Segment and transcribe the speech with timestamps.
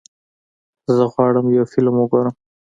[0.95, 2.35] زه غواړم یو فلم وګورم.